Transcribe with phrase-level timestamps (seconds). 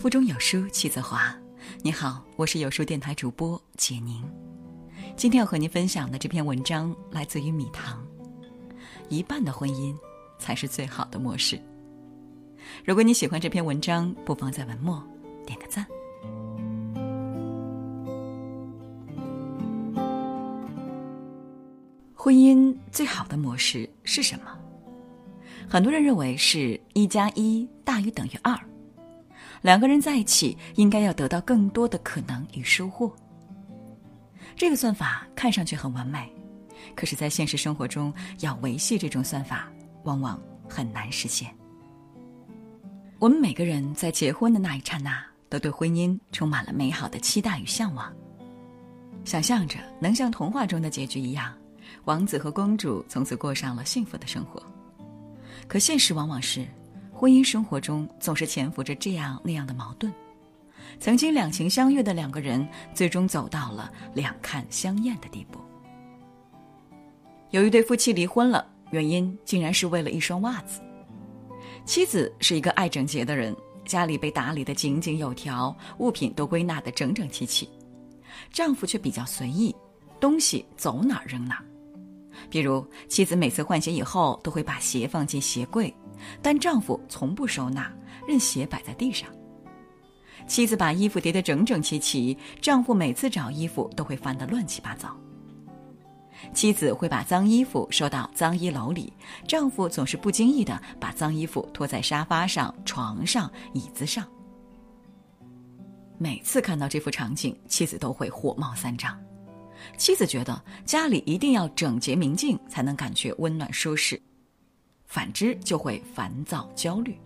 [0.00, 1.30] 腹中有书气自华。
[1.82, 4.24] 你好，我是有书电台主播简宁。
[5.14, 8.02] 今天要和您分享的这篇文章来自于米糖。
[9.10, 9.94] 一半的婚姻
[10.38, 11.60] 才是最好的模式。
[12.82, 15.06] 如果你喜欢这篇文章，不妨在文末
[15.44, 15.86] 点个赞。
[22.14, 24.58] 婚姻最好的模式是什么？
[25.68, 28.58] 很多人认为是一加一大于等于二。
[29.62, 33.12] 两个人在一起，应该要得到更多的可能与收获。
[34.56, 36.30] 这个算法看上去很完美，
[36.94, 39.70] 可是，在现实生活中，要维系这种算法，
[40.04, 41.54] 往往很难实现。
[43.18, 48.10] 我们每个人在结婚的那一刹那，都对婚姻充满了美好的期待与向往，
[49.24, 51.54] 想象着能像童话中的结局一样，
[52.04, 54.62] 王子和公主从此过上了幸福的生活。
[55.68, 56.66] 可现实往往是。
[57.20, 60.10] 婚姻生活中总是潜伏着这样那样的矛盾，
[60.98, 65.60] 曾经两情相悦的两个人，最终走到了两看相厌的地步。
[67.50, 70.80] 有一对夫妻离婚了，原因竟然是为了一双袜子。
[71.84, 73.54] 妻子是一个爱整洁的人，
[73.84, 77.68] 家里被打理得井井有条，物品都归纳得整整齐齐；
[78.50, 79.76] 丈夫却比较随意，
[80.18, 81.64] 东西走哪儿扔哪儿。
[82.48, 85.94] 比如，妻子每次换鞋以后都会把鞋放进鞋柜。
[86.42, 87.92] 但丈夫从不收纳，
[88.26, 89.28] 任鞋摆在地上。
[90.46, 95.16] 妻子把衣服叠得整整齐齐，丈夫每次找衣服都会翻得乱七八糟。
[96.54, 99.12] 妻子会把脏衣服收到脏衣篓里，
[99.46, 104.26] 丈夫总是不经意地把脏衣服拖在沙发上、床上、椅子上。
[106.16, 109.18] 每次看到这幅场景，妻子都会火冒三丈。
[109.96, 114.20] 妻子觉得家里一定要整洁明净，才能感觉温暖舒适。
[115.10, 117.18] 反之就会烦躁焦虑。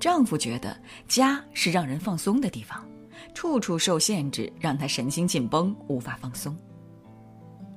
[0.00, 2.84] 丈夫觉得家是让人放松的地方，
[3.34, 6.58] 处处受限制，让他神经紧绷，无法放松。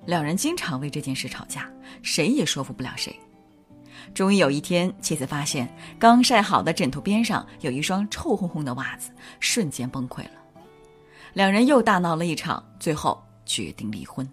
[0.07, 1.71] 两人经常为这件事吵架，
[2.01, 3.15] 谁也说服不了谁。
[4.15, 10.31] 终于有一天，妻子发现刚晒好的枕头边上有一双臭烘烘的袜子，瞬间崩溃了。
[11.33, 14.27] 两人又大闹了一场，最后决定离婚。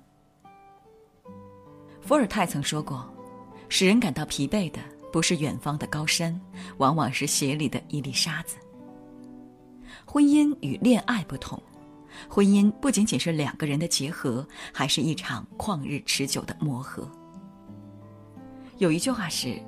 [2.01, 3.12] 伏尔泰曾说过。
[3.75, 4.79] 使人感到疲惫的
[5.11, 6.39] 不是远方的高山，
[6.77, 8.59] 往往是鞋里的一粒沙子。
[10.05, 11.59] 婚姻与恋爱不同，
[12.29, 17.11] 婚姻不仅仅是两个人的结合，还是一场旷日持久的磨合。
[18.77, 19.59] 有一句话是：“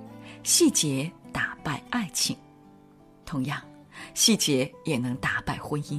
[0.45, 2.37] 细节打败爱情”，
[3.25, 3.59] 同样，
[4.13, 5.99] 细节也能打败婚姻。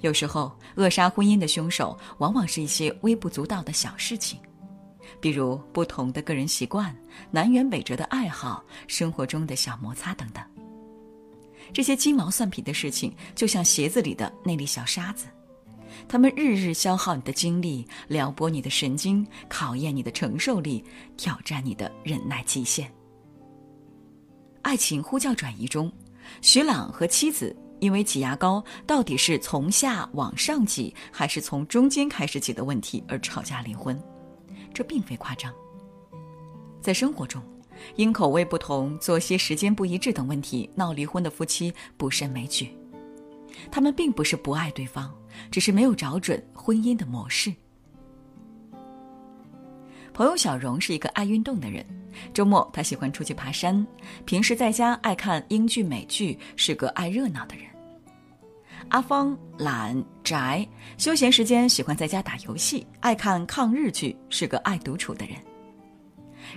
[0.00, 4.40] 有时候，扼杀婚姻的凶手，往往是一些微不足道的小事情。
[5.18, 6.94] 比如不同的个人习惯、
[7.30, 10.44] 南辕北辙的爱好、生活中的小摩擦等等，
[11.72, 15.26] 这些鸡毛蒜皮的事情，就像鞋子里的那粒小沙子，
[16.08, 20.84] 他们日日消耗你的精力，撩拨你的神经，考验你的承受力，
[21.16, 22.90] 挑战你的忍耐极限。
[24.62, 25.90] 爱情呼叫转移中，
[26.42, 33.98] 徐朗和妻子因为挤牙膏到底是从下往上挤，还是从中间开始挤的问题而吵架离婚。
[34.72, 35.52] 这并非夸张。
[36.80, 37.42] 在生活中，
[37.96, 42.74] 因口味不同、作息时间不一致等问题闹离婚的夫妻不胜枚举。
[43.70, 45.10] 他们并不是不爱对方，
[45.50, 47.52] 只是没有找准婚姻的模式。
[50.12, 51.84] 朋友小荣是一个爱运动的人，
[52.34, 53.86] 周末他喜欢出去爬山，
[54.24, 57.69] 平时在家爱看英剧美剧，是个爱热闹的人。
[58.90, 60.66] 阿芳懒宅，
[60.98, 65.36] 休闲时间喜欢在家打游戏，爱看抗日剧，是个爱独处的人。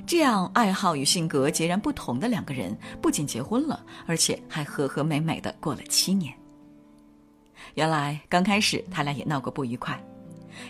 [0.08, 6.34] 这样爱好与性格截然不同的两个人，不仅结婚了，而且还和和美美的过了七年。
[7.76, 10.04] 原来刚开始他俩也闹过不愉快，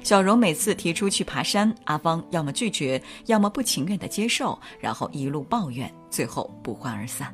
[0.04, 7.34] 小荣每次提出去爬山，阿芳要么拒绝，要么不情愿的接受，然后一路抱怨，最后不欢而散。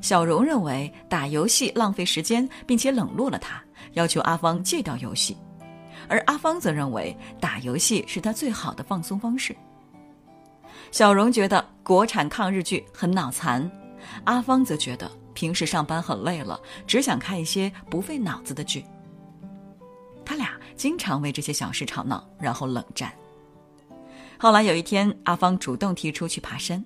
[0.00, 3.62] 小荣认为打游戏浪费时间，并且冷落了他，
[3.92, 5.34] 要求阿芳戒掉游戏；
[6.08, 9.56] 而阿芳则认为打游戏是他最好的放松方式。
[10.92, 13.68] 小荣觉得国产抗日剧很脑残，
[14.24, 18.84] 阿芳则觉得平时上班很累了，只想看一些不费脑子的剧。
[20.24, 23.12] 他俩经常为这些小事吵闹，然后冷战。
[24.38, 26.84] 后来有一天，阿芳主动提出去爬山。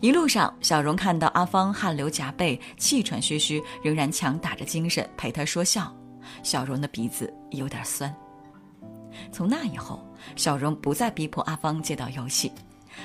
[0.00, 5.94] 一路上，小荣看到阿芳汗流浃背、气喘吁吁，仍然强打着精神陪他说笑。
[6.42, 8.14] 小荣的鼻子有点酸。
[9.32, 10.06] 从那以后，
[10.36, 12.50] 小荣不再逼迫阿芳戒掉游戏。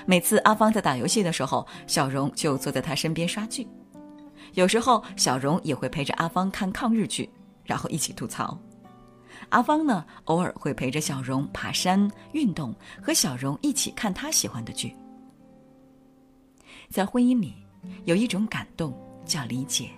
[0.06, 3.68] 每次阿芳在打游戏的时候，小荣就坐在他身边刷剧。
[4.54, 7.30] 有时候小荣也会陪着阿芳看抗日剧，
[7.64, 8.58] 然后一起吐槽。
[9.50, 14.96] 阿芳呢，偶尔会陪着小荣爬山、运动，和小荣一起看他喜欢的剧。
[16.90, 17.54] 在婚姻里，
[18.06, 19.90] 有一种感动叫理解，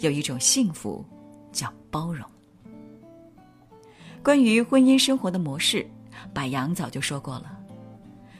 [0.00, 1.04] 有一种幸福
[1.52, 2.28] 叫包容。
[4.22, 5.88] 关于婚姻生活的模式，
[6.34, 7.58] 柏杨早就说过了：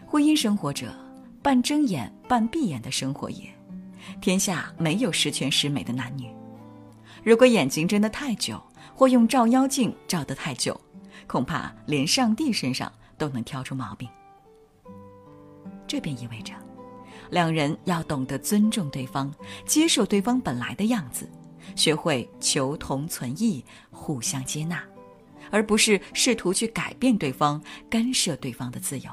[0.07, 0.95] 婚姻生活者，
[1.43, 3.49] 半睁眼半闭眼的生活也。
[4.21, 6.29] 天下没有十全十美的男女，
[7.25, 8.61] 如果眼睛睁得太久，
[8.95, 10.81] 或用照妖镜照得太久，
[11.27, 14.09] 恐怕连上帝身上都能挑出毛病。
[15.87, 16.55] 这便意味着，
[17.31, 19.33] 两人要懂得尊重对方，
[19.67, 21.29] 接受对方本来的样子，
[21.75, 24.83] 学会求同存异，互相接纳，
[25.51, 29.11] 而不是试图去改变对方，干涉对方的自由。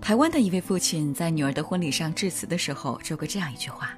[0.00, 3.96] 台湾的一位父亲在女儿的婚礼上致辞的时候说过这样一句话：“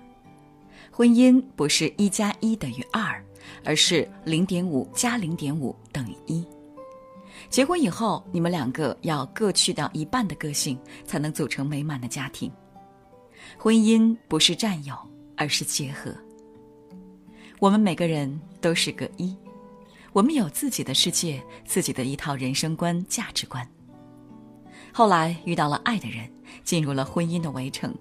[0.93, 3.21] 婚姻不是一加一等于二，
[3.65, 6.47] 而是零点五加零点五等于一。
[7.49, 12.51] 结婚以后，你们两个要各去掉一半的个性，才能组成美满的家庭。
[13.57, 14.95] 婚姻不是占有，
[15.37, 16.15] 而是结合。
[17.59, 19.35] 我们每个人都是个一，
[20.13, 23.67] 我们有自己的世界，自己的一套人生观、价值观。”
[24.93, 26.31] 后来遇到了爱的人，
[26.65, 27.95] 进入了婚姻的围城，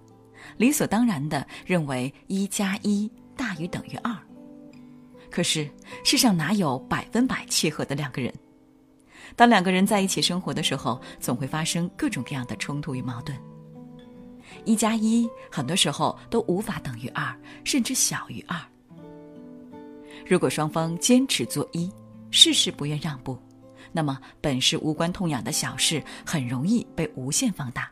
[0.57, 4.13] 理所当然的认为一加一大于等于二。
[5.29, 5.69] 可是
[6.03, 8.33] 世上哪有百分百契合的两个人？
[9.35, 13.37] 当两个人在一起生活的时候，总会发生各种各样的冲突与矛盾。
[14.63, 18.57] 一加一很多时候都无法等于二，甚至小于二。
[20.25, 21.91] 如果双方坚持做一，
[22.31, 23.37] 事事不愿让步。
[23.91, 27.89] 那么，本是无关痛痒的小事，很容易被无限放大，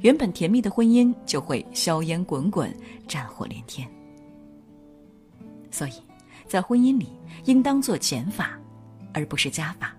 [0.00, 2.74] 原本甜蜜的婚姻就会硝烟滚滚、
[3.06, 3.88] 战火连天。
[5.70, 5.92] 所以，
[6.46, 7.08] 在婚姻里，
[7.46, 8.58] 应当做减法，
[9.12, 9.94] 而不是加法。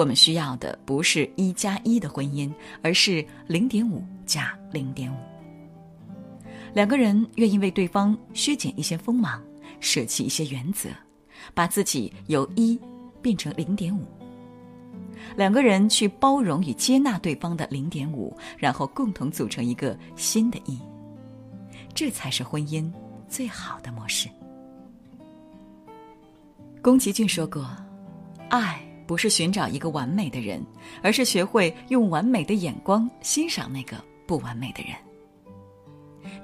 [0.00, 2.50] 我们需要的不是一加一的婚姻，
[2.82, 5.16] 而是零点五加零点五。
[6.72, 9.42] 两个人愿意为对方削减一些锋芒，
[9.78, 10.88] 舍弃一些原则，
[11.52, 12.80] 把自己由一。
[13.22, 14.06] 变成零点五，
[15.36, 20.78] 两个人去包容与接纳对方的零点五，然后共同组成一个新的一，
[21.92, 22.90] 这才是婚姻
[23.28, 24.26] 最好的模式。
[26.80, 27.70] 宫崎骏说过
[28.48, 28.80] ：“爱
[29.10, 30.64] 不是寻找一个完美的人，
[31.02, 34.94] 而是学会用完美的眼光欣赏那个不完美的人。”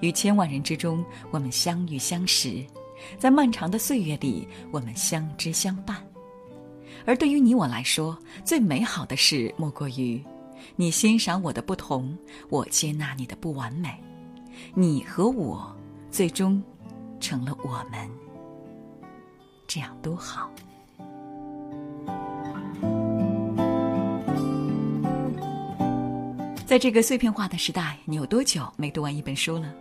[0.02, 2.66] 于千万人之中，我们相遇相识，
[3.20, 5.96] 在漫长的岁月里，我们相知相伴。
[7.04, 10.20] 而对于你我来说，最美好的事莫过于，
[10.74, 13.96] 你欣赏我的不同，我接纳你的不完美，
[14.74, 15.72] 你和我
[16.10, 16.60] 最终
[17.20, 18.10] 成了我们，
[19.68, 20.50] 这样多好。
[26.76, 29.74] 在这个碎片化的时代，你有多久没读完一本书了？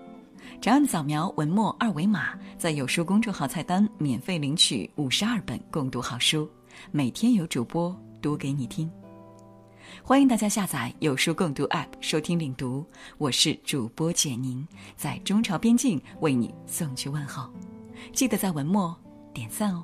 [0.62, 6.50] 长按扫描文末二维码，在有书公众号菜单免费领取五十二本共读好书。
[6.94, 8.90] 每天有主播读给你听，
[10.02, 12.86] 欢迎大家下载有书共读 App 收听领读。
[13.18, 14.66] 我是主播简宁，
[14.96, 17.50] 在中朝边境为你送去问候，
[18.14, 18.96] 记得在文末
[19.34, 19.84] 点赞哦。